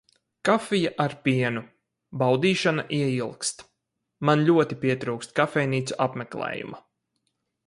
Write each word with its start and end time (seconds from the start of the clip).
Kafija 0.47 0.91
ar 1.03 1.11
pienu. 1.27 1.61
Baudīšana 2.23 2.87
ieilgst. 3.01 3.63
Man 4.31 4.45
ļoti 4.51 4.81
pietrūkst 4.87 5.39
kafejnīcu 5.43 6.03
apmeklējuma. 6.09 6.87